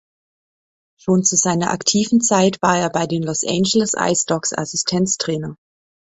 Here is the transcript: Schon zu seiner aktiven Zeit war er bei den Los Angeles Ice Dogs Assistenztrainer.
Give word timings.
Schon 0.99 1.23
zu 1.23 1.35
seiner 1.37 1.69
aktiven 1.69 2.21
Zeit 2.21 2.57
war 2.63 2.75
er 2.79 2.89
bei 2.89 3.05
den 3.05 3.21
Los 3.21 3.43
Angeles 3.43 3.91
Ice 3.95 4.23
Dogs 4.27 4.51
Assistenztrainer. 4.51 5.55